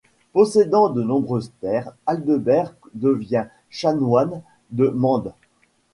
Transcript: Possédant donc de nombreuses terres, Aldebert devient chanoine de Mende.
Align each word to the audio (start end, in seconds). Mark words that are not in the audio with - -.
Possédant 0.33 0.87
donc 0.89 0.95
de 0.97 1.03
nombreuses 1.03 1.51
terres, 1.61 1.91
Aldebert 2.07 2.73
devient 2.95 3.45
chanoine 3.69 4.41
de 4.71 4.87
Mende. 4.87 5.31